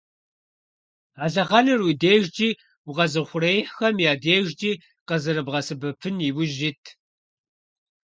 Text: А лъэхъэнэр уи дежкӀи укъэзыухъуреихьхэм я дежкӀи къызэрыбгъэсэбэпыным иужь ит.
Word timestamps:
А 1.23 1.25
лъэхъэнэр 1.33 1.79
уи 1.85 1.93
дежкӀи 2.01 2.49
укъэзыухъуреихьхэм 2.89 3.95
я 4.11 4.13
дежкӀи 4.23 4.71
къызэрыбгъэсэбэпыным 5.07 6.17
иужь 6.29 6.59
ит. 6.69 6.83